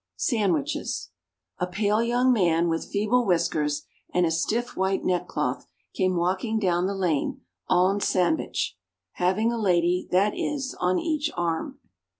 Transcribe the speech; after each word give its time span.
SANDWICHES. 0.17 1.11
A 1.59 1.67
pale 1.67 2.01
young 2.01 2.33
man, 2.33 2.69
with 2.69 2.89
feeble 2.89 3.23
whiskers 3.23 3.83
and 4.11 4.25
a 4.25 4.31
stiff 4.31 4.75
white 4.75 5.03
neckcloth, 5.05 5.67
came 5.93 6.15
walking 6.15 6.57
down 6.57 6.87
the 6.87 6.95
lane 6.95 7.41
en 7.69 7.99
sandwich 7.99 8.75
having 9.11 9.51
a 9.53 9.61
lady, 9.61 10.07
that 10.09 10.33
is, 10.35 10.75
on 10.79 10.97
each 10.97 11.29
arm. 11.37 11.77